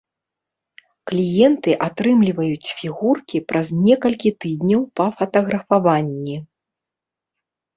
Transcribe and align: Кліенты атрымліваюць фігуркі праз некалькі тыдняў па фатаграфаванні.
Кліенты 1.09 1.71
атрымліваюць 1.87 2.73
фігуркі 2.79 3.41
праз 3.51 3.67
некалькі 3.85 4.29
тыдняў 4.47 4.81
па 5.01 5.05
фатаграфаванні. 5.21 6.37